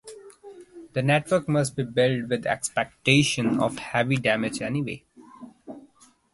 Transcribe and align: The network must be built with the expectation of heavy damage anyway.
The 0.93 1.03
network 1.03 1.47
must 1.47 1.75
be 1.75 1.83
built 1.83 2.27
with 2.27 2.41
the 2.41 2.49
expectation 2.49 3.59
of 3.59 3.77
heavy 3.77 4.15
damage 4.15 4.59
anyway. 4.59 5.03